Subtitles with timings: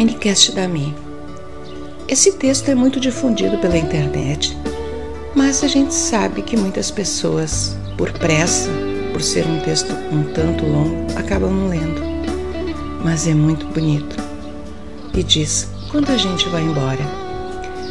[0.00, 0.94] Podcast da Mi.
[2.08, 4.56] Esse texto é muito difundido pela internet,
[5.34, 8.70] mas a gente sabe que muitas pessoas, por pressa,
[9.12, 12.00] por ser um texto um tanto longo, acabam não lendo.
[13.04, 14.16] Mas é muito bonito.
[15.12, 17.04] E diz: quando a gente vai embora?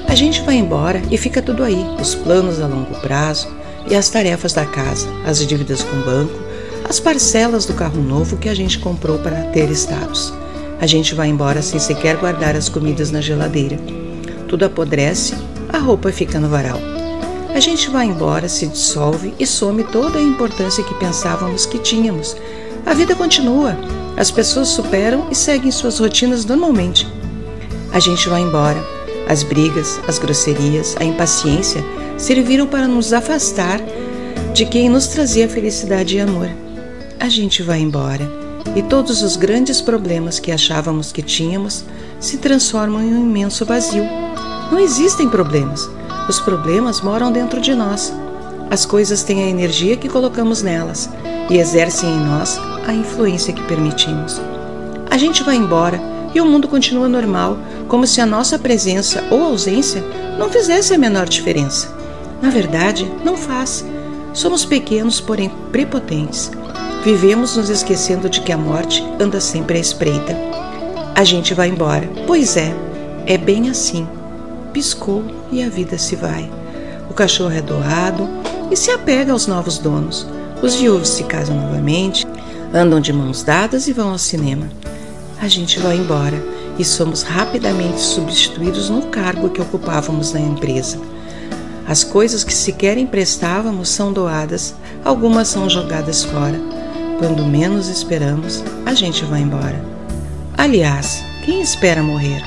[0.08, 3.56] A gente vai embora e fica tudo aí: os planos a longo prazo
[3.88, 6.40] e as tarefas da casa, as dívidas com o banco,
[6.90, 10.34] as parcelas do carro novo que a gente comprou para ter status
[10.82, 13.78] a gente vai embora sem sequer guardar as comidas na geladeira.
[14.48, 15.36] Tudo apodrece,
[15.68, 16.80] a roupa fica no varal.
[17.54, 22.38] A gente vai embora, se dissolve e some toda a importância que pensávamos que tínhamos.
[22.86, 23.76] A vida continua,
[24.16, 27.06] as pessoas superam e seguem suas rotinas normalmente.
[27.92, 28.82] A gente vai embora.
[29.28, 31.84] As brigas, as grosserias, a impaciência
[32.18, 33.82] serviram para nos afastar
[34.54, 36.50] de quem nos trazia felicidade e amor.
[37.20, 38.39] A gente vai embora
[38.76, 41.84] e todos os grandes problemas que achávamos que tínhamos
[42.20, 44.04] se transformam em um imenso vazio.
[44.72, 45.90] Não existem problemas.
[46.28, 48.14] Os problemas moram dentro de nós.
[48.70, 51.10] As coisas têm a energia que colocamos nelas
[51.50, 54.40] e exercem em nós a influência que permitimos.
[55.10, 56.00] A gente vai embora
[56.34, 57.58] e o mundo continua normal,
[57.88, 60.04] como se a nossa presença ou ausência
[60.38, 61.92] não fizesse a menor diferença.
[62.42, 63.84] Na verdade, não faz.
[64.34, 66.52] Somos pequenos, porém prepotentes.
[67.04, 70.36] Vivemos nos esquecendo de que a morte anda sempre à espreita.
[71.16, 72.10] A gente vai embora.
[72.28, 72.76] Pois é,
[73.26, 74.06] é bem assim.
[74.74, 76.52] Piscou e a vida se vai.
[77.10, 78.28] O cachorro é doado
[78.70, 80.28] e se apega aos novos donos.
[80.62, 82.28] Os viúvos se casam novamente,
[82.74, 84.68] andam de mãos dadas e vão ao cinema.
[85.42, 86.44] A gente vai embora
[86.78, 91.00] e somos rapidamente substituídos no cargo que ocupávamos na empresa.
[91.88, 96.79] As coisas que sequer emprestávamos são doadas, algumas são jogadas fora.
[97.20, 99.84] Quando menos esperamos, a gente vai embora.
[100.58, 102.42] Aliás, quem espera morrer?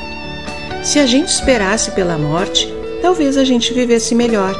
[0.83, 2.73] Se a gente esperasse pela morte,
[3.03, 4.57] talvez a gente vivesse melhor.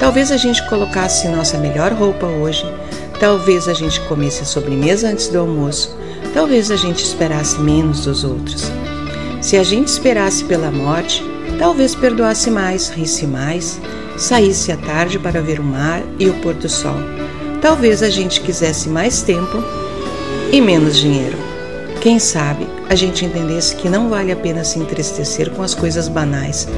[0.00, 2.64] Talvez a gente colocasse nossa melhor roupa hoje.
[3.20, 5.96] Talvez a gente comesse a sobremesa antes do almoço.
[6.34, 8.72] Talvez a gente esperasse menos dos outros.
[9.40, 11.22] Se a gente esperasse pela morte,
[11.60, 13.80] talvez perdoasse mais, risse mais,
[14.18, 16.96] saísse à tarde para ver o mar e o pôr do sol.
[17.64, 19.64] Talvez a gente quisesse mais tempo
[20.52, 21.38] e menos dinheiro.
[22.02, 26.06] Quem sabe a gente entendesse que não vale a pena se entristecer com as coisas
[26.06, 26.68] banais,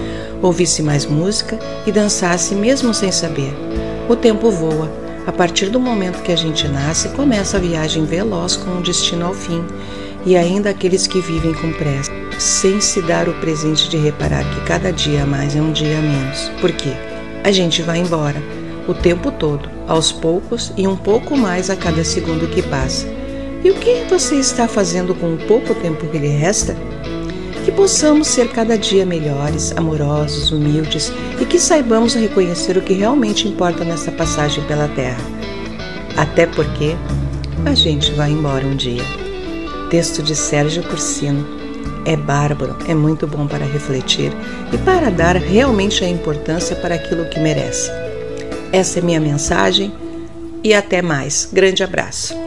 [0.40, 1.58] ouvisse mais música
[1.88, 3.52] e dançasse mesmo sem saber.
[4.08, 4.88] O tempo voa.
[5.26, 9.26] A partir do momento que a gente nasce, começa a viagem veloz com um destino
[9.26, 9.64] ao fim,
[10.24, 14.60] e ainda aqueles que vivem com pressa, sem se dar o presente de reparar que
[14.60, 16.48] cada dia a mais é um dia a menos.
[16.60, 16.92] Por quê?
[17.42, 18.40] A gente vai embora
[18.86, 23.06] o tempo todo, aos poucos e um pouco mais a cada segundo que passa.
[23.64, 26.76] E o que você está fazendo com o pouco tempo que lhe resta?
[27.64, 33.48] Que possamos ser cada dia melhores, amorosos, humildes e que saibamos reconhecer o que realmente
[33.48, 35.18] importa nessa passagem pela Terra.
[36.16, 36.94] Até porque
[37.64, 39.02] a gente vai embora um dia.
[39.90, 41.56] Texto de Sérgio Cursino.
[42.04, 44.32] É bárbaro, é muito bom para refletir
[44.72, 47.90] e para dar realmente a importância para aquilo que merece.
[48.72, 49.92] Essa é minha mensagem
[50.62, 51.48] e até mais.
[51.52, 52.45] Grande abraço.